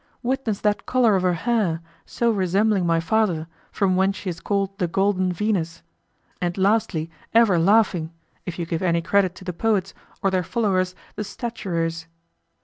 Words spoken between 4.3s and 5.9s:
is called the golden Venus;